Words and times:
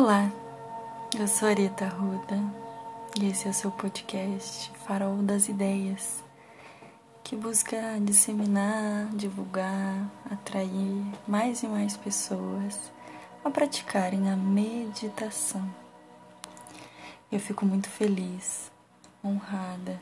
Olá, 0.00 0.30
eu 1.18 1.26
sou 1.26 1.48
a 1.48 1.52
Rita 1.52 1.88
Ruda 1.88 2.36
e 3.20 3.26
esse 3.26 3.48
é 3.48 3.50
o 3.50 3.52
seu 3.52 3.68
podcast 3.68 4.70
Farol 4.86 5.16
das 5.24 5.48
Ideias, 5.48 6.22
que 7.24 7.34
busca 7.34 7.98
disseminar, 8.00 9.08
divulgar, 9.16 10.08
atrair 10.30 11.04
mais 11.26 11.64
e 11.64 11.66
mais 11.66 11.96
pessoas 11.96 12.92
a 13.44 13.50
praticarem 13.50 14.30
a 14.30 14.36
meditação. 14.36 15.68
Eu 17.32 17.40
fico 17.40 17.66
muito 17.66 17.88
feliz, 17.88 18.70
honrada 19.24 20.00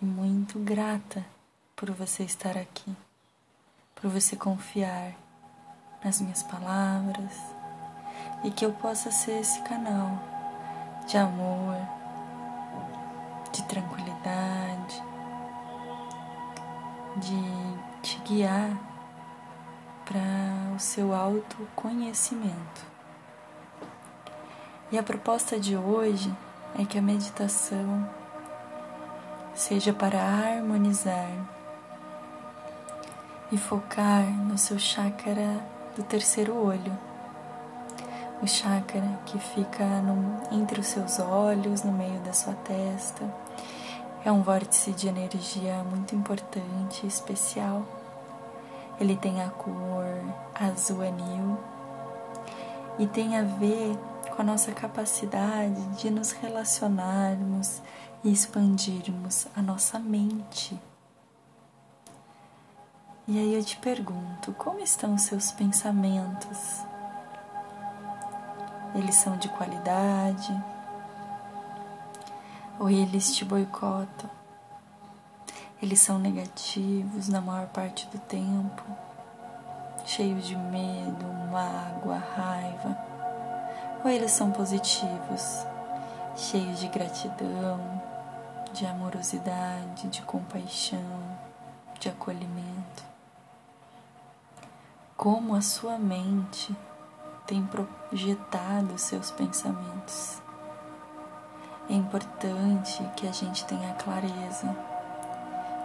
e 0.00 0.04
muito 0.04 0.58
grata 0.58 1.24
por 1.76 1.92
você 1.92 2.24
estar 2.24 2.58
aqui, 2.58 2.96
por 3.94 4.10
você 4.10 4.34
confiar 4.34 5.14
nas 6.02 6.20
minhas 6.20 6.42
palavras 6.42 7.61
e 8.44 8.50
que 8.50 8.64
eu 8.64 8.72
possa 8.72 9.10
ser 9.10 9.40
esse 9.40 9.60
canal 9.62 10.18
de 11.06 11.16
amor, 11.16 11.76
de 13.52 13.62
tranquilidade, 13.64 15.02
de 17.16 18.00
te 18.02 18.18
guiar 18.20 18.76
para 20.04 20.74
o 20.74 20.78
seu 20.78 21.14
autoconhecimento. 21.14 22.92
E 24.90 24.98
a 24.98 25.02
proposta 25.02 25.58
de 25.58 25.76
hoje 25.76 26.34
é 26.78 26.84
que 26.84 26.98
a 26.98 27.02
meditação 27.02 28.08
seja 29.54 29.92
para 29.92 30.18
harmonizar 30.18 31.30
e 33.50 33.58
focar 33.58 34.24
no 34.24 34.56
seu 34.56 34.78
chakra 34.78 35.64
do 35.94 36.02
terceiro 36.02 36.54
olho 36.54 37.11
o 38.42 38.46
chakra 38.46 39.20
que 39.24 39.38
fica 39.38 39.84
no, 40.02 40.42
entre 40.50 40.80
os 40.80 40.88
seus 40.88 41.20
olhos, 41.20 41.84
no 41.84 41.92
meio 41.92 42.18
da 42.20 42.32
sua 42.32 42.54
testa. 42.54 43.24
É 44.24 44.32
um 44.32 44.42
vórtice 44.42 44.90
de 44.92 45.08
energia 45.08 45.82
muito 45.84 46.14
importante, 46.14 47.06
especial. 47.06 47.86
Ele 49.00 49.16
tem 49.16 49.40
a 49.42 49.48
cor 49.48 50.04
azul 50.54 51.02
anil 51.02 51.58
e 52.98 53.06
tem 53.06 53.38
a 53.38 53.42
ver 53.42 53.96
com 54.34 54.42
a 54.42 54.44
nossa 54.44 54.72
capacidade 54.72 55.80
de 55.96 56.10
nos 56.10 56.32
relacionarmos 56.32 57.80
e 58.24 58.32
expandirmos 58.32 59.46
a 59.56 59.62
nossa 59.62 59.98
mente. 59.98 60.78
E 63.26 63.38
aí 63.38 63.54
eu 63.54 63.64
te 63.64 63.76
pergunto, 63.76 64.52
como 64.54 64.80
estão 64.80 65.14
os 65.14 65.22
seus 65.22 65.52
pensamentos? 65.52 66.91
Eles 68.94 69.14
são 69.14 69.36
de 69.36 69.48
qualidade 69.48 70.52
ou 72.78 72.90
eles 72.90 73.34
te 73.34 73.44
boicotam. 73.44 74.30
Eles 75.80 76.00
são 76.00 76.18
negativos 76.18 77.28
na 77.28 77.40
maior 77.40 77.66
parte 77.68 78.06
do 78.08 78.18
tempo, 78.18 78.82
cheios 80.04 80.46
de 80.46 80.56
medo, 80.56 81.26
mágoa, 81.50 82.18
raiva, 82.18 82.96
ou 84.04 84.10
eles 84.10 84.30
são 84.30 84.52
positivos, 84.52 85.66
cheios 86.36 86.78
de 86.78 86.88
gratidão, 86.88 88.02
de 88.72 88.86
amorosidade, 88.86 90.08
de 90.08 90.22
compaixão, 90.22 90.98
de 91.98 92.08
acolhimento. 92.08 93.04
Como 95.16 95.54
a 95.54 95.62
sua 95.62 95.98
mente 95.98 96.74
tem 97.46 97.64
projetado 97.66 98.98
seus 98.98 99.30
pensamentos. 99.30 100.40
É 101.90 101.94
importante 101.94 103.02
que 103.16 103.26
a 103.26 103.32
gente 103.32 103.64
tenha 103.64 103.94
clareza 103.94 104.74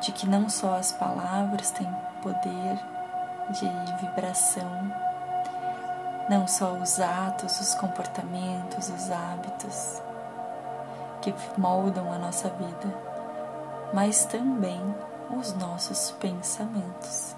de 0.02 0.12
que 0.12 0.28
não 0.28 0.48
só 0.48 0.76
as 0.76 0.92
palavras 0.92 1.72
têm 1.72 1.88
poder 2.22 2.78
de 3.52 4.06
vibração, 4.06 4.70
não 6.30 6.48
só 6.48 6.74
os 6.74 7.00
atos, 7.00 7.60
os 7.60 7.76
comportamentos, 7.76 8.90
os 8.90 9.10
hábitos 9.10 10.02
que 11.22 11.34
moldam 11.58 12.12
a 12.12 12.18
nossa 12.18 12.50
vida, 12.50 12.94
mas 13.94 14.26
também 14.26 14.82
os 15.38 15.54
nossos 15.54 16.12
pensamentos. 16.12 17.36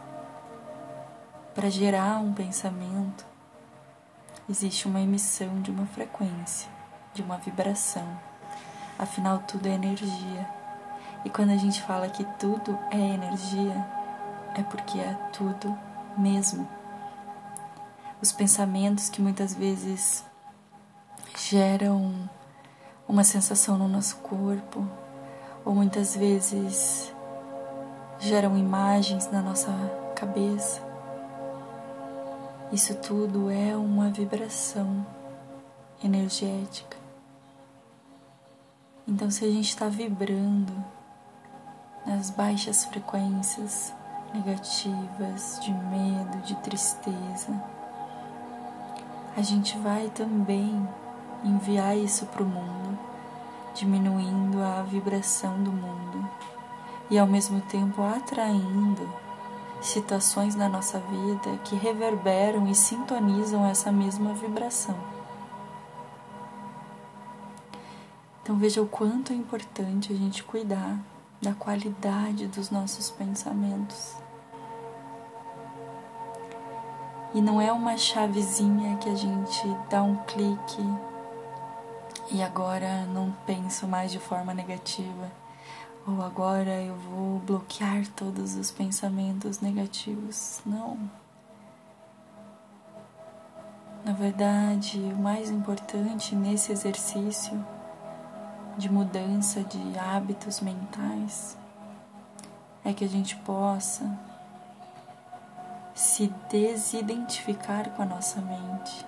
Para 1.56 1.70
gerar 1.70 2.20
um 2.20 2.34
pensamento, 2.34 3.26
existe 4.50 4.88
uma 4.88 5.00
emissão 5.00 5.62
de 5.62 5.70
uma 5.70 5.86
frequência, 5.86 6.68
de 7.14 7.22
uma 7.22 7.38
vibração. 7.38 8.08
Afinal, 8.98 9.40
tudo 9.48 9.68
é 9.68 9.72
energia. 9.72 10.50
E 11.24 11.30
quando 11.30 11.52
a 11.52 11.58
gente 11.58 11.82
fala 11.84 12.10
que 12.10 12.24
tudo 12.40 12.78
é 12.90 12.98
energia, 12.98 13.86
é 14.56 14.64
porque 14.64 15.00
é 15.00 15.14
tudo 15.32 15.78
mesmo. 16.18 16.68
Os 18.22 18.32
pensamentos 18.32 19.08
que 19.08 19.22
muitas 19.22 19.54
vezes 19.54 20.26
geram 21.38 22.30
uma 23.08 23.24
sensação 23.24 23.78
no 23.78 23.88
nosso 23.88 24.18
corpo, 24.18 24.86
ou 25.64 25.76
muitas 25.76 26.16
vezes 26.16 27.14
geram 28.20 28.58
imagens 28.58 29.31
na 29.31 29.42
nossa 29.42 29.72
cabeça, 30.16 30.81
isso 32.72 32.94
tudo 32.96 33.50
é 33.50 33.75
uma 33.75 34.09
vibração 34.09 35.03
energética. 36.03 36.97
Então, 39.07 39.31
se 39.31 39.44
a 39.44 39.47
gente 39.50 39.69
está 39.69 39.88
vibrando 39.88 40.72
nas 42.06 42.30
baixas 42.30 42.85
frequências 42.85 43.91
negativas, 44.34 45.59
de 45.63 45.72
medo, 45.72 46.38
de 46.44 46.56
tristeza, 46.57 47.59
a 49.36 49.41
gente 49.41 49.75
vai 49.80 50.07
também 50.09 50.88
enviar 51.44 51.97
isso 51.97 52.28
para 52.28 52.44
o 52.44 52.46
mundo, 52.46 53.00
diminuindo 53.74 54.62
a 54.62 54.84
vibração 54.84 55.63
do 55.63 55.72
mundo 55.72 56.30
e 57.09 57.18
ao 57.18 57.25
mesmo 57.25 57.62
tempo 57.62 58.03
atraindo 58.03 59.12
situações 59.82 60.56
na 60.56 60.68
nossa 60.68 61.00
vida 61.00 61.58
que 61.64 61.76
reverberam 61.76 62.68
e 62.68 62.76
sintonizam 62.76 63.66
essa 63.66 63.92
mesma 63.92 64.34
vibração. 64.34 64.98
Então 68.42 68.58
veja 68.58 68.82
o 68.82 68.88
quanto 68.88 69.32
é 69.32 69.36
importante 69.36 70.12
a 70.12 70.16
gente 70.16 70.44
cuidar 70.44 70.98
da 71.42 71.54
qualidade 71.54 72.48
dos 72.48 72.70
nossos 72.70 73.10
pensamentos. 73.10 74.16
E 77.34 77.42
não 77.42 77.62
é 77.62 77.72
uma 77.72 77.96
chavezinha 77.96 78.98
que 78.98 79.08
a 79.08 79.16
gente 79.16 79.78
dá 79.90 80.02
um 80.02 80.16
clique 80.26 80.82
e 82.32 82.42
agora 82.42 83.06
não 83.06 83.32
penso 83.46 83.88
mais 83.88 84.12
de 84.12 84.20
forma 84.20 84.54
negativa 84.54 85.39
ou 86.09 86.24
agora 86.24 86.81
eu 86.81 86.96
vou 86.96 87.40
bloquear 87.40 88.08
todos 88.16 88.56
os 88.56 88.72
pensamentos 88.72 89.59
negativos. 89.59 90.62
Não. 90.66 90.97
Na 94.03 94.14
verdade, 94.14 94.98
o 94.98 95.18
mais 95.18 95.52
importante 95.52 96.36
nesse 96.36 96.72
exercício 96.72 97.64
de 98.78 98.92
mudança 98.92 99.62
de 99.62 100.00
hábitos 100.00 100.62
mentais 100.62 101.58
é 102.84 102.94
que 102.94 103.03
a 103.03 103.09
gente 103.09 103.36
possa 103.38 104.10
se 105.94 106.34
desidentificar 106.50 107.89
com 107.92 108.01
a 108.01 108.06
nossa 108.06 108.42
mente. 108.42 109.06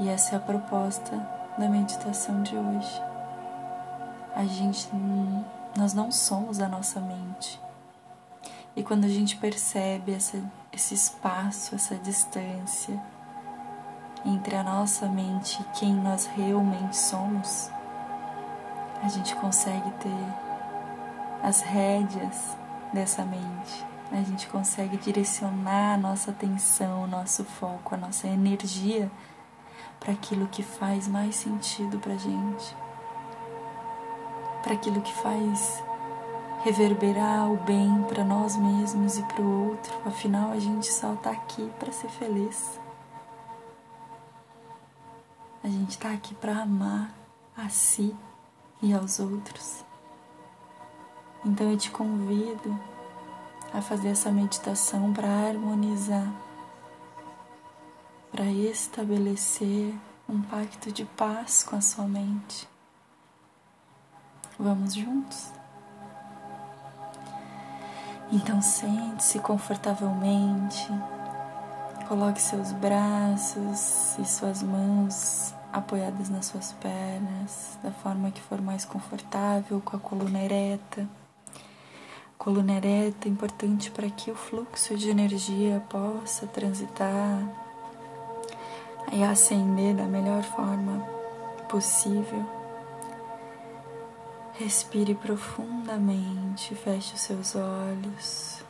E 0.00 0.08
essa 0.08 0.34
é 0.34 0.38
a 0.38 0.40
proposta 0.40 1.14
da 1.58 1.68
meditação 1.68 2.42
de 2.42 2.56
hoje. 2.56 3.02
A 4.34 4.44
gente 4.44 4.88
nós 5.76 5.92
não 5.92 6.10
somos 6.10 6.60
a 6.60 6.68
nossa 6.68 7.00
mente. 7.00 7.60
E 8.76 8.82
quando 8.82 9.04
a 9.04 9.08
gente 9.08 9.36
percebe 9.36 10.12
essa, 10.12 10.42
esse 10.72 10.94
espaço, 10.94 11.74
essa 11.74 11.96
distância 11.96 13.00
entre 14.24 14.56
a 14.56 14.62
nossa 14.62 15.06
mente 15.08 15.60
e 15.60 15.78
quem 15.78 15.94
nós 15.94 16.26
realmente 16.26 16.96
somos, 16.96 17.70
a 19.02 19.08
gente 19.08 19.34
consegue 19.36 19.90
ter 19.92 20.44
as 21.42 21.60
rédeas 21.60 22.56
dessa 22.92 23.24
mente. 23.24 23.84
A 24.12 24.22
gente 24.22 24.46
consegue 24.48 24.96
direcionar 24.96 25.94
a 25.94 25.98
nossa 25.98 26.30
atenção, 26.30 27.02
o 27.02 27.06
nosso 27.06 27.44
foco, 27.44 27.94
a 27.94 27.98
nossa 27.98 28.28
energia 28.28 29.10
para 29.98 30.12
aquilo 30.12 30.46
que 30.46 30.62
faz 30.62 31.08
mais 31.08 31.34
sentido 31.34 31.98
para 31.98 32.16
gente 32.16 32.83
para 34.64 34.72
aquilo 34.72 35.02
que 35.02 35.12
faz 35.12 35.84
reverberar 36.64 37.52
o 37.52 37.58
bem 37.58 38.02
para 38.08 38.24
nós 38.24 38.56
mesmos 38.56 39.18
e 39.18 39.22
para 39.24 39.42
o 39.42 39.68
outro. 39.68 39.92
Afinal, 40.06 40.52
a 40.52 40.58
gente 40.58 40.90
só 40.90 41.12
está 41.12 41.30
aqui 41.30 41.70
para 41.78 41.92
ser 41.92 42.08
feliz. 42.08 42.80
A 45.62 45.68
gente 45.68 45.90
está 45.90 46.10
aqui 46.12 46.34
para 46.34 46.62
amar 46.62 47.14
a 47.54 47.68
si 47.68 48.16
e 48.82 48.94
aos 48.94 49.20
outros. 49.20 49.84
Então 51.44 51.70
eu 51.70 51.76
te 51.76 51.90
convido 51.90 52.80
a 53.70 53.82
fazer 53.82 54.08
essa 54.08 54.30
meditação 54.32 55.12
para 55.12 55.28
harmonizar, 55.28 56.32
para 58.32 58.46
estabelecer 58.46 59.94
um 60.26 60.40
pacto 60.40 60.90
de 60.90 61.04
paz 61.04 61.62
com 61.62 61.76
a 61.76 61.82
sua 61.82 62.06
mente. 62.06 62.73
Vamos 64.58 64.94
juntos? 64.94 65.50
Então 68.32 68.62
sente-se 68.62 69.38
confortavelmente, 69.40 70.88
coloque 72.08 72.40
seus 72.40 72.72
braços 72.72 74.16
e 74.18 74.24
suas 74.24 74.62
mãos 74.62 75.52
apoiadas 75.72 76.28
nas 76.28 76.46
suas 76.46 76.72
pernas, 76.74 77.78
da 77.82 77.90
forma 77.90 78.30
que 78.30 78.40
for 78.40 78.60
mais 78.62 78.84
confortável, 78.84 79.80
com 79.84 79.96
a 79.96 80.00
coluna 80.00 80.40
ereta. 80.40 81.06
Coluna 82.38 82.74
ereta 82.74 83.28
é 83.28 83.30
importante 83.30 83.90
para 83.90 84.08
que 84.08 84.30
o 84.30 84.36
fluxo 84.36 84.96
de 84.96 85.10
energia 85.10 85.82
possa 85.88 86.46
transitar 86.46 87.42
e 89.12 89.22
ascender 89.22 89.94
da 89.94 90.04
melhor 90.04 90.42
forma 90.42 91.04
possível. 91.68 92.63
Respire 94.56 95.16
profundamente, 95.16 96.76
feche 96.76 97.14
os 97.14 97.20
seus 97.22 97.56
olhos. 97.56 98.62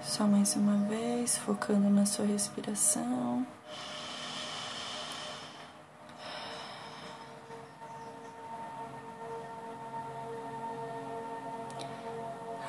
Só 0.00 0.26
mais 0.26 0.56
uma 0.56 0.88
vez, 0.88 1.36
focando 1.36 1.90
na 1.90 2.06
sua 2.06 2.24
respiração. 2.24 3.46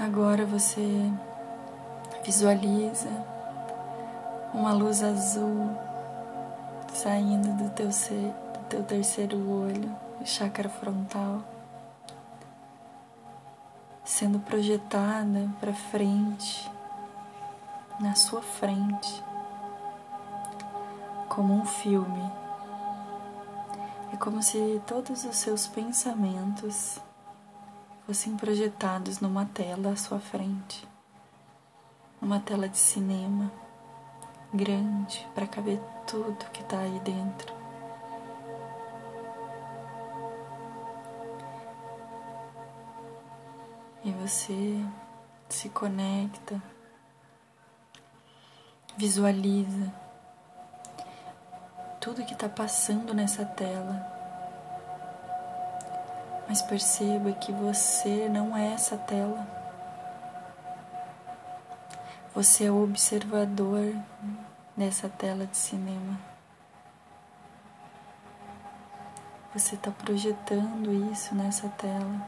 Agora 0.03 0.45
você 0.45 1.09
visualiza 2.25 3.07
uma 4.53 4.73
luz 4.73 5.01
azul 5.01 5.77
saindo 6.93 7.53
do 7.53 7.69
teu, 7.69 7.89
ser, 7.89 8.33
do 8.53 8.59
teu 8.67 8.83
terceiro 8.83 9.37
olho, 9.49 9.95
o 10.19 10.25
chakra 10.25 10.67
frontal, 10.67 11.41
sendo 14.03 14.39
projetada 14.39 15.49
para 15.61 15.73
frente, 15.73 16.69
na 17.97 18.13
sua 18.13 18.41
frente, 18.41 19.23
como 21.29 21.53
um 21.53 21.65
filme. 21.65 22.29
É 24.11 24.17
como 24.17 24.43
se 24.43 24.81
todos 24.85 25.23
os 25.23 25.37
seus 25.37 25.65
pensamentos 25.65 26.99
fossem 28.05 28.35
projetados 28.35 29.19
numa 29.19 29.45
tela 29.45 29.91
à 29.91 29.95
sua 29.95 30.19
frente, 30.19 30.87
uma 32.21 32.39
tela 32.39 32.67
de 32.67 32.77
cinema 32.77 33.51
grande 34.53 35.27
para 35.33 35.47
caber 35.47 35.79
tudo 36.05 36.51
que 36.51 36.61
está 36.61 36.79
aí 36.79 36.99
dentro. 36.99 37.53
E 44.03 44.11
você 44.11 44.85
se 45.47 45.69
conecta, 45.69 46.61
visualiza 48.97 49.93
tudo 52.01 52.25
que 52.25 52.33
está 52.33 52.49
passando 52.49 53.13
nessa 53.13 53.45
tela 53.45 54.12
mas 56.47 56.61
perceba 56.61 57.31
que 57.31 57.51
você 57.51 58.27
não 58.29 58.55
é 58.55 58.73
essa 58.73 58.97
tela. 58.97 59.47
Você 62.35 62.65
é 62.65 62.71
o 62.71 62.83
observador 62.83 63.93
dessa 64.75 65.07
tela 65.07 65.45
de 65.45 65.55
cinema. 65.55 66.19
Você 69.53 69.75
está 69.75 69.91
projetando 69.91 70.91
isso 71.11 71.35
nessa 71.35 71.69
tela. 71.69 72.27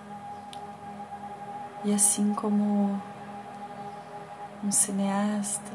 E 1.84 1.94
assim 1.94 2.34
como 2.34 3.02
um 4.64 4.72
cineasta, 4.72 5.72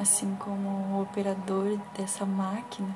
assim 0.00 0.34
como 0.36 0.68
o 0.68 1.02
operador 1.02 1.78
dessa 1.96 2.24
máquina, 2.24 2.94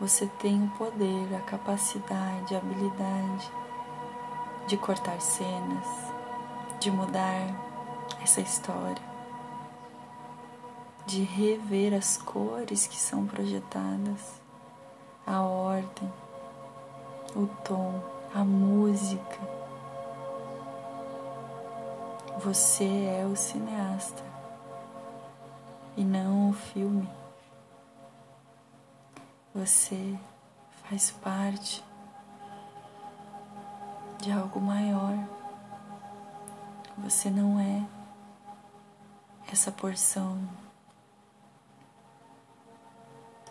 você 0.00 0.26
tem 0.40 0.64
o 0.64 0.70
poder, 0.70 1.34
a 1.34 1.40
capacidade, 1.40 2.54
a 2.54 2.58
habilidade 2.58 3.50
de 4.66 4.76
cortar 4.76 5.20
cenas, 5.20 5.86
de 6.80 6.90
mudar 6.90 7.54
essa 8.20 8.40
história, 8.40 9.02
de 11.06 11.22
rever 11.22 11.94
as 11.94 12.16
cores 12.16 12.86
que 12.88 12.96
são 12.96 13.26
projetadas, 13.26 14.40
a 15.24 15.40
ordem, 15.40 16.12
o 17.36 17.46
tom, 17.62 18.02
a 18.34 18.42
música. 18.42 19.38
Você 22.40 22.84
é 22.84 23.24
o 23.24 23.36
cineasta 23.36 24.22
e 25.96 26.02
não 26.02 26.50
o 26.50 26.52
filme. 26.52 27.08
Você 29.54 30.18
faz 30.82 31.12
parte 31.12 31.85
de 34.26 34.32
algo 34.32 34.60
maior. 34.60 35.16
Você 36.98 37.30
não 37.30 37.60
é 37.60 37.86
essa 39.52 39.70
porção 39.70 40.36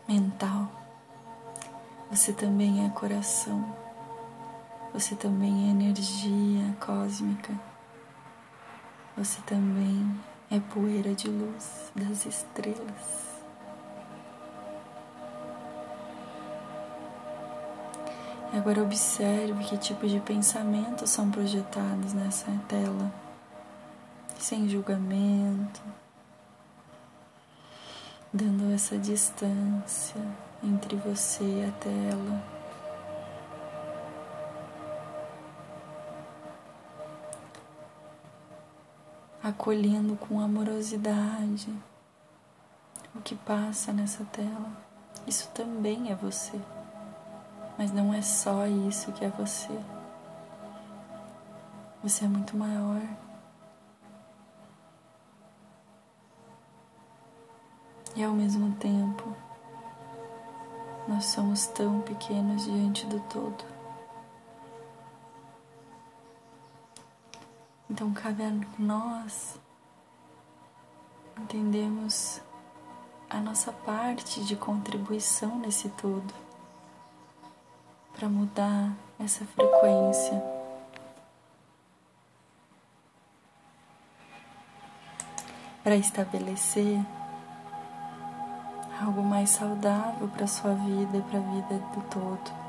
mental. 0.05 0.69
Você 2.11 2.33
também 2.33 2.85
é 2.85 2.89
coração. 2.89 3.73
Você 4.93 5.15
também 5.15 5.69
é 5.69 5.71
energia 5.71 6.75
cósmica. 6.85 7.57
Você 9.15 9.41
também 9.43 10.19
é 10.51 10.59
poeira 10.59 11.15
de 11.15 11.29
luz 11.29 11.89
das 11.95 12.25
estrelas. 12.25 13.24
Agora 18.55 18.81
observe 18.81 19.65
que 19.65 19.77
tipo 19.77 20.07
de 20.07 20.17
pensamentos 20.21 21.09
são 21.09 21.29
projetados 21.29 22.13
nessa 22.13 22.49
tela, 22.69 23.11
sem 24.39 24.69
julgamento, 24.69 25.81
dando 28.31 28.73
essa 28.73 28.97
distância 28.97 30.21
entre 30.63 30.95
você 30.95 31.43
e 31.43 31.65
a 31.65 31.71
tela. 31.73 32.43
Acolhendo 39.43 40.15
com 40.15 40.39
amorosidade 40.39 41.67
o 43.13 43.19
que 43.19 43.35
passa 43.35 43.91
nessa 43.91 44.23
tela. 44.23 44.71
Isso 45.27 45.49
também 45.53 46.09
é 46.09 46.15
você. 46.15 46.57
Mas 47.77 47.91
não 47.91 48.13
é 48.13 48.21
só 48.21 48.65
isso 48.65 49.11
que 49.11 49.25
é 49.25 49.29
você. 49.29 49.77
Você 52.01 52.23
é 52.23 52.27
muito 52.27 52.55
maior. 52.55 53.01
E 58.15 58.23
ao 58.23 58.31
mesmo 58.31 58.73
tempo, 58.75 59.35
nós 61.07 61.25
somos 61.25 61.67
tão 61.67 62.01
pequenos 62.01 62.63
diante 62.63 63.05
do 63.07 63.19
todo. 63.21 63.65
Então 67.89 68.13
cabe 68.13 68.43
a 68.43 68.51
nós 68.79 69.59
entendermos 71.37 72.41
a 73.29 73.39
nossa 73.41 73.71
parte 73.71 74.43
de 74.45 74.55
contribuição 74.55 75.59
nesse 75.59 75.89
todo 75.89 76.44
para 78.15 78.29
mudar 78.29 78.93
essa 79.19 79.45
frequência. 79.45 80.41
Para 85.83 85.95
estabelecer 85.97 86.99
algo 88.99 89.21
mais 89.21 89.49
saudável 89.51 90.27
para 90.29 90.47
sua 90.47 90.73
vida 90.73 91.17
e 91.17 91.21
para 91.21 91.39
a 91.39 91.41
vida 91.41 91.79
do 91.93 92.01
todo. 92.09 92.65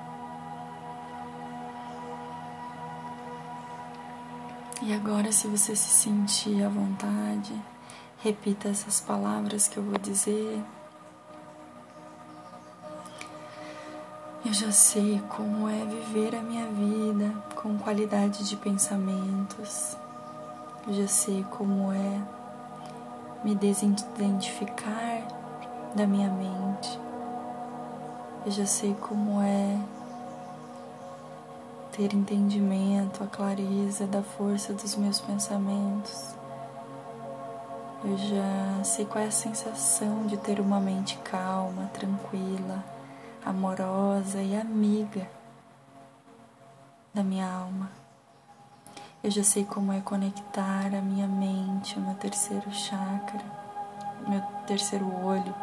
E 4.82 4.92
agora, 4.92 5.32
se 5.32 5.46
você 5.48 5.74
se 5.74 5.88
sentir 5.88 6.62
à 6.62 6.68
vontade, 6.68 7.54
repita 8.22 8.68
essas 8.68 9.00
palavras 9.00 9.66
que 9.66 9.78
eu 9.78 9.82
vou 9.82 9.98
dizer 9.98 10.62
Eu 14.46 14.52
já 14.52 14.70
sei 14.70 15.20
como 15.28 15.68
é 15.68 15.84
viver 15.84 16.36
a 16.36 16.40
minha 16.40 16.66
vida 16.66 17.34
com 17.56 17.76
qualidade 17.78 18.48
de 18.48 18.56
pensamentos. 18.56 19.96
Eu 20.86 20.94
já 20.94 21.08
sei 21.08 21.44
como 21.50 21.90
é 21.90 22.20
me 23.42 23.56
desidentificar 23.56 25.26
da 25.96 26.06
minha 26.06 26.30
mente. 26.30 26.96
Eu 28.44 28.52
já 28.52 28.64
sei 28.64 28.94
como 28.94 29.42
é 29.42 29.80
ter 31.90 32.14
entendimento, 32.14 33.24
a 33.24 33.26
clareza 33.26 34.06
da 34.06 34.22
força 34.22 34.72
dos 34.72 34.94
meus 34.94 35.20
pensamentos. 35.20 36.36
Eu 38.04 38.16
já 38.16 38.84
sei 38.84 39.04
qual 39.06 39.24
é 39.24 39.26
a 39.26 39.32
sensação 39.32 40.24
de 40.28 40.36
ter 40.36 40.60
uma 40.60 40.78
mente 40.78 41.18
calma, 41.24 41.90
tranquila 41.92 42.95
amorosa 43.46 44.42
e 44.42 44.56
amiga 44.56 45.30
da 47.14 47.22
minha 47.22 47.48
alma. 47.48 47.88
Eu 49.22 49.30
já 49.30 49.44
sei 49.44 49.64
como 49.64 49.92
é 49.92 50.00
conectar 50.00 50.86
a 50.86 51.00
minha 51.00 51.28
mente, 51.28 51.96
o 51.96 52.00
meu 52.00 52.16
terceiro 52.16 52.68
chakra, 52.72 53.44
meu 54.26 54.42
terceiro 54.66 55.06
olho, 55.24 55.54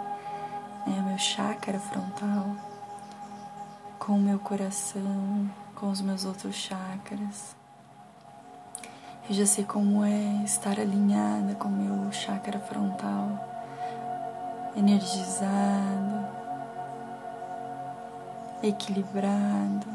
né, 0.88 1.04
meu 1.06 1.18
chakra 1.18 1.78
frontal, 1.78 2.56
com 4.00 4.14
o 4.14 4.22
meu 4.22 4.40
coração, 4.40 5.52
com 5.76 5.90
os 5.90 6.00
meus 6.00 6.24
outros 6.24 6.56
chakras. 6.56 7.54
Eu 9.30 9.36
já 9.36 9.46
sei 9.46 9.66
como 9.66 10.06
é 10.06 10.42
estar 10.46 10.80
alinhada 10.80 11.54
com 11.56 11.68
o 11.68 11.72
meu 11.72 12.12
chakra 12.14 12.60
frontal, 12.60 13.28
energizado, 14.78 16.03
equilibrado. 18.64 19.88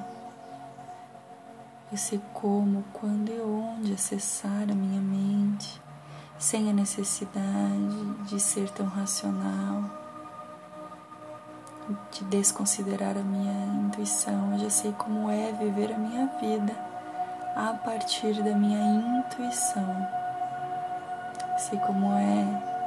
Eu 1.90 1.96
sei 1.96 2.20
como, 2.34 2.84
quando 2.92 3.30
e 3.30 3.40
onde 3.40 3.94
acessar 3.94 4.64
a 4.70 4.74
minha 4.74 5.00
mente 5.00 5.80
sem 6.38 6.70
a 6.70 6.72
necessidade 6.72 8.14
de 8.26 8.38
ser 8.38 8.68
tão 8.70 8.86
racional, 8.86 9.84
de 12.12 12.24
desconsiderar 12.24 13.16
a 13.16 13.22
minha 13.22 13.86
intuição. 13.86 14.52
Eu 14.52 14.58
já 14.58 14.70
sei 14.70 14.92
como 14.92 15.30
é 15.30 15.50
viver 15.52 15.92
a 15.92 15.98
minha 15.98 16.26
vida 16.38 16.76
a 17.56 17.72
partir 17.72 18.34
da 18.42 18.54
minha 18.54 18.78
intuição. 19.18 20.06
Sei 21.56 21.78
como 21.80 22.12
é 22.12 22.78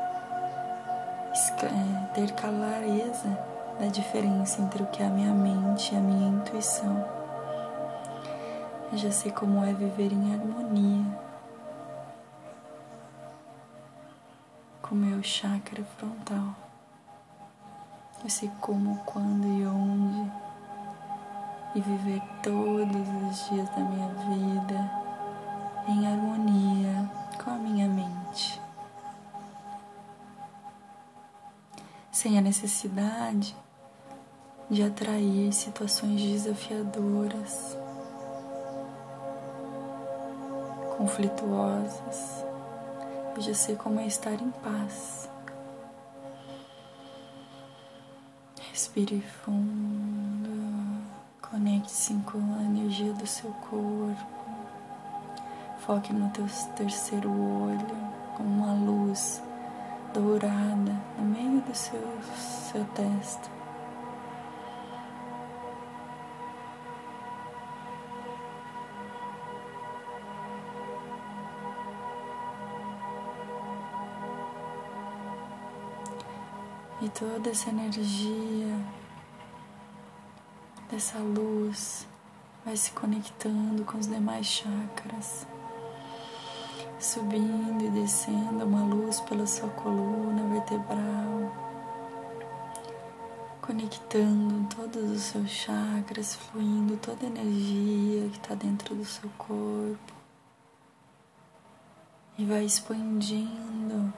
ter 2.14 2.32
clareza 2.34 3.51
da 3.80 3.88
diferença 3.88 4.62
entre 4.62 4.84
o 4.84 4.88
que 4.88 5.02
é 5.02 5.08
a 5.08 5.10
minha 5.10 5.34
mente 5.34 5.94
e 5.94 5.98
a 5.98 6.02
minha 6.02 6.30
intuição. 6.30 7.06
Eu 8.92 8.98
já 8.98 9.12
sei 9.12 9.32
como 9.32 9.64
é 9.64 9.74
viver 9.74 10.12
em 10.12 10.34
harmonia 10.34 11.06
com 14.82 14.96
o 14.96 14.98
meu 14.98 15.24
chakra 15.24 15.84
frontal. 15.98 16.56
Eu 18.24 18.30
sei 18.30 18.52
como, 18.60 18.98
quando 19.06 19.48
e 19.48 19.66
onde 19.66 20.32
e 21.74 21.80
viver 21.80 22.22
todos 22.44 23.08
os 23.30 23.50
dias 23.50 23.70
da 23.70 23.78
minha 23.78 24.08
vida 24.10 24.92
em 25.88 26.06
harmonia 26.06 27.10
com 27.42 27.50
a 27.50 27.56
minha 27.56 27.88
mente. 27.88 28.61
Sem 32.22 32.38
a 32.38 32.42
necessidade 32.42 33.56
de 34.70 34.84
atrair 34.84 35.52
situações 35.52 36.22
desafiadoras, 36.22 37.76
conflituosas. 40.96 42.46
Eu 43.36 43.42
já 43.42 43.56
sei 43.56 43.76
como 43.76 44.00
é 44.00 44.06
estar 44.06 44.34
em 44.34 44.52
paz. 44.52 45.28
Respire 48.72 49.20
fundo, 49.44 51.02
conecte-se 51.42 52.14
com 52.32 52.38
a 52.60 52.62
energia 52.62 53.14
do 53.14 53.26
seu 53.26 53.50
corpo. 53.50 54.46
Foque 55.80 56.14
no 56.14 56.30
teu 56.30 56.46
terceiro 56.76 57.32
olho, 57.32 57.98
com 58.38 58.44
uma 58.44 58.74
luz 58.74 59.42
dourada 60.14 61.02
no 61.18 61.26
meio 61.26 61.62
do 61.62 61.76
seu, 61.76 62.02
seu 62.36 62.84
testa. 62.96 63.50
E 77.02 77.10
toda 77.10 77.50
essa 77.50 77.70
energia 77.70 78.78
dessa 80.92 81.18
luz 81.18 82.08
vai 82.64 82.78
se 82.78 82.92
conectando 82.92 83.84
com 83.86 83.98
os 83.98 84.06
demais 84.08 84.46
chakras, 84.46 85.48
subindo 87.04 87.84
e 87.84 87.90
descendo 87.90 88.64
uma 88.64 88.84
luz 88.84 89.20
pela 89.22 89.48
sua 89.48 89.70
coluna 89.70 90.44
vertebral, 90.54 91.52
conectando 93.62 94.68
todos 94.76 95.12
os 95.12 95.22
seus 95.22 95.50
chakras, 95.50 96.36
fluindo 96.36 96.98
toda 96.98 97.26
a 97.26 97.30
energia 97.30 98.30
que 98.30 98.38
está 98.38 98.54
dentro 98.54 98.94
do 98.94 99.04
seu 99.04 99.30
corpo. 99.38 100.14
E 102.38 102.46
vai 102.46 102.66
expandindo 102.66 104.14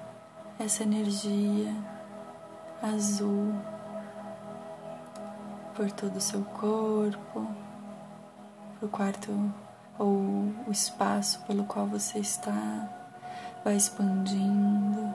essa 0.60 0.84
energia 0.84 1.74
azul 2.82 3.54
por 5.74 5.90
todo 5.92 6.18
o 6.18 6.22
seu 6.22 6.44
corpo, 6.44 7.48
por 8.80 8.90
quarto 8.90 9.32
ou 9.98 10.10
o 10.68 10.72
espaço 10.72 11.40
pelo 11.48 11.64
qual 11.64 11.86
você 11.86 12.20
está, 12.20 12.90
vai 13.64 13.76
expandindo 13.76 15.14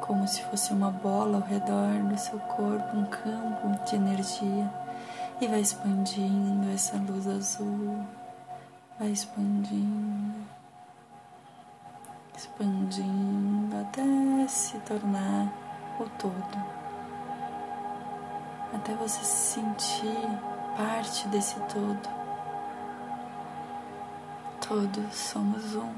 como 0.00 0.28
se 0.28 0.42
fosse 0.44 0.72
uma 0.72 0.90
bola 0.90 1.38
ao 1.38 1.42
redor 1.42 2.02
do 2.08 2.18
seu 2.18 2.38
corpo, 2.38 2.96
um 2.96 3.06
campo 3.06 3.84
de 3.86 3.96
energia, 3.96 4.70
e 5.40 5.46
vai 5.48 5.60
expandindo 5.60 6.70
essa 6.70 6.96
luz 6.96 7.26
azul, 7.26 8.04
vai 8.98 9.08
expandindo, 9.08 10.34
expandindo 12.36 13.76
até 13.80 14.46
se 14.46 14.76
tornar 14.80 15.50
o 15.98 16.04
todo, 16.18 16.64
até 18.74 18.94
você 18.94 19.24
se 19.24 19.60
sentir 19.60 20.28
parte 20.76 21.26
desse 21.28 21.58
todo. 21.60 22.23
Todos 24.66 25.14
somos 25.14 25.74
um. 25.74 25.92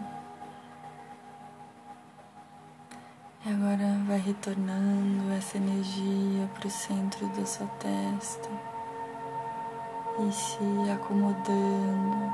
E 3.44 3.48
agora 3.48 3.96
vai 4.08 4.18
retornando 4.18 5.30
essa 5.32 5.56
energia 5.56 6.48
para 6.52 6.66
o 6.66 6.70
centro 6.70 7.28
da 7.28 7.46
sua 7.46 7.68
testa 7.78 8.48
e 10.18 10.32
se 10.32 10.90
acomodando, 10.90 12.32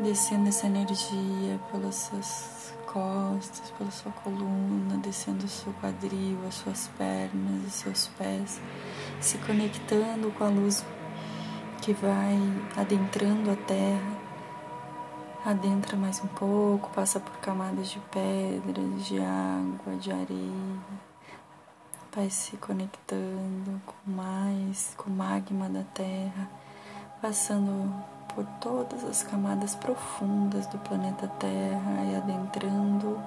descendo 0.00 0.48
essa 0.48 0.66
energia 0.66 1.60
pelas 1.70 1.94
suas 1.94 2.72
costas, 2.86 3.70
pela 3.76 3.90
sua 3.90 4.12
coluna, 4.12 4.96
descendo 5.02 5.44
o 5.44 5.48
seu 5.48 5.74
quadril, 5.74 6.38
as 6.48 6.54
suas 6.54 6.88
pernas, 6.96 7.66
os 7.66 7.74
seus 7.74 8.06
pés, 8.16 8.58
se 9.20 9.36
conectando 9.36 10.30
com 10.30 10.44
a 10.44 10.48
luz 10.48 10.82
que 11.82 11.92
vai 11.92 12.38
adentrando 12.74 13.50
a 13.50 13.56
terra. 13.56 14.21
Adentra 15.44 15.96
mais 15.96 16.22
um 16.22 16.28
pouco, 16.28 16.88
passa 16.90 17.18
por 17.18 17.36
camadas 17.38 17.90
de 17.90 17.98
pedras, 18.12 19.04
de 19.06 19.18
água, 19.18 19.96
de 19.96 20.12
areia, 20.12 20.78
vai 22.14 22.30
se 22.30 22.56
conectando 22.58 23.82
com 23.84 24.10
mais, 24.12 24.94
com 24.96 25.10
o 25.10 25.12
magma 25.12 25.68
da 25.68 25.82
terra, 25.94 26.48
passando 27.20 27.92
por 28.32 28.46
todas 28.60 29.02
as 29.02 29.24
camadas 29.24 29.74
profundas 29.74 30.68
do 30.68 30.78
planeta 30.78 31.26
Terra 31.26 32.04
e 32.04 32.14
adentrando 32.14 33.20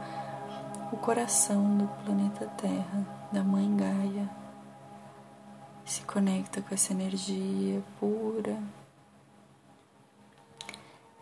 o 0.94 0.98
coração 0.98 1.78
do 1.78 1.88
planeta 2.06 2.48
Terra, 2.58 3.06
da 3.30 3.44
Mãe 3.44 3.76
Gaia. 3.76 4.30
Se 5.84 6.02
conecta 6.04 6.62
com 6.62 6.74
essa 6.74 6.94
energia 6.94 7.84
pura, 8.00 8.58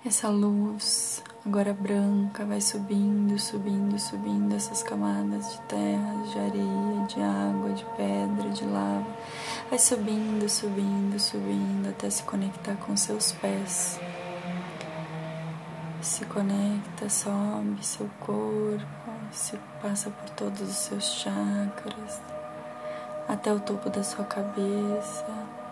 Essa 0.05 0.27
luz, 0.27 1.23
agora 1.45 1.73
branca, 1.73 2.43
vai 2.43 2.59
subindo, 2.59 3.39
subindo, 3.39 3.97
subindo 3.97 4.53
essas 4.53 4.83
camadas 4.83 5.53
de 5.53 5.61
terra, 5.61 6.23
de 6.29 6.39
areia, 6.39 7.07
de 7.07 7.21
água, 7.21 7.69
de 7.69 7.85
pedra, 7.95 8.49
de 8.49 8.65
lava. 8.65 9.07
Vai 9.69 9.79
subindo, 9.79 10.49
subindo, 10.49 11.17
subindo 11.17 11.89
até 11.89 12.09
se 12.09 12.21
conectar 12.23 12.75
com 12.85 12.97
seus 12.97 13.31
pés. 13.31 13.97
Se 16.01 16.25
conecta, 16.25 17.09
sobe 17.09 17.77
seu 17.81 18.09
corpo, 18.19 18.83
se 19.31 19.57
passa 19.81 20.09
por 20.09 20.29
todos 20.31 20.59
os 20.59 20.75
seus 20.75 21.05
chakras, 21.05 22.21
até 23.25 23.53
o 23.53 23.59
topo 23.61 23.89
da 23.89 24.03
sua 24.03 24.25
cabeça 24.25 25.62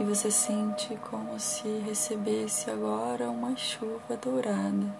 e 0.00 0.02
você 0.02 0.30
sente 0.30 0.96
como 1.10 1.38
se 1.38 1.68
recebesse 1.80 2.70
agora 2.70 3.28
uma 3.28 3.54
chuva 3.54 4.16
dourada, 4.16 4.96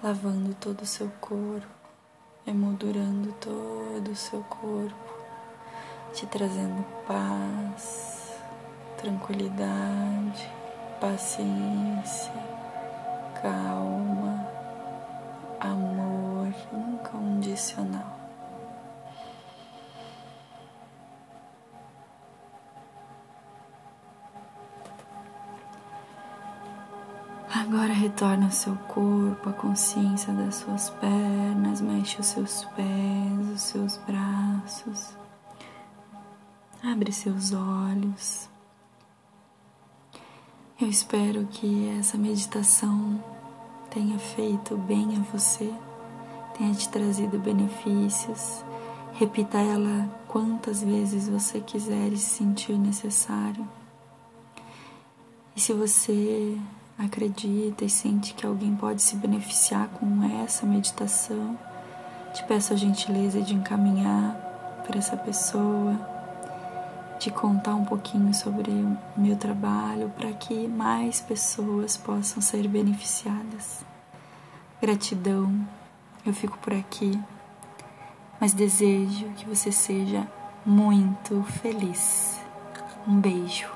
lavando 0.00 0.54
todo 0.60 0.82
o 0.82 0.86
seu 0.86 1.10
corpo, 1.20 1.66
emoldurando 2.46 3.32
todo 3.40 4.08
o 4.08 4.14
seu 4.14 4.44
corpo, 4.44 5.12
te 6.12 6.24
trazendo 6.26 6.84
paz, 7.04 8.40
tranquilidade, 8.96 10.48
paciência, 11.00 12.32
calma, 13.42 14.46
amor 15.58 16.54
incondicional. 16.72 18.25
Agora 27.58 27.90
retorna 27.90 28.44
ao 28.44 28.50
seu 28.50 28.76
corpo, 28.76 29.48
a 29.48 29.52
consciência 29.54 30.30
das 30.34 30.56
suas 30.56 30.90
pernas, 30.90 31.80
mexe 31.80 32.20
os 32.20 32.26
seus 32.26 32.64
pés, 32.76 33.48
os 33.54 33.62
seus 33.62 33.96
braços. 33.96 35.16
Abre 36.84 37.10
seus 37.10 37.54
olhos. 37.54 38.50
Eu 40.78 40.86
espero 40.86 41.46
que 41.46 41.88
essa 41.98 42.18
meditação 42.18 43.24
tenha 43.90 44.18
feito 44.18 44.76
bem 44.76 45.16
a 45.16 45.20
você, 45.32 45.72
tenha 46.58 46.74
te 46.74 46.90
trazido 46.90 47.38
benefícios. 47.38 48.62
Repita 49.14 49.56
ela 49.56 50.10
quantas 50.28 50.82
vezes 50.82 51.26
você 51.26 51.62
quiser 51.62 52.12
e 52.12 52.18
sentir 52.18 52.76
necessário. 52.78 53.66
E 55.56 55.60
se 55.60 55.72
você 55.72 56.60
acredita 56.98 57.84
e 57.84 57.90
sente 57.90 58.34
que 58.34 58.46
alguém 58.46 58.74
pode 58.74 59.02
se 59.02 59.16
beneficiar 59.16 59.88
com 59.88 60.22
essa 60.42 60.64
meditação, 60.64 61.58
te 62.32 62.42
peço 62.44 62.72
a 62.72 62.76
gentileza 62.76 63.40
de 63.40 63.54
encaminhar 63.54 64.34
para 64.86 64.98
essa 64.98 65.16
pessoa, 65.16 65.98
de 67.18 67.30
contar 67.30 67.74
um 67.74 67.84
pouquinho 67.84 68.32
sobre 68.34 68.70
o 68.70 68.98
meu 69.16 69.36
trabalho 69.36 70.12
para 70.16 70.32
que 70.32 70.68
mais 70.68 71.20
pessoas 71.20 71.96
possam 71.96 72.40
ser 72.40 72.68
beneficiadas. 72.68 73.84
Gratidão, 74.80 75.66
eu 76.24 76.32
fico 76.32 76.58
por 76.58 76.72
aqui, 76.74 77.18
mas 78.40 78.52
desejo 78.52 79.26
que 79.36 79.46
você 79.46 79.72
seja 79.72 80.26
muito 80.64 81.42
feliz. 81.62 82.38
Um 83.06 83.20
beijo. 83.20 83.75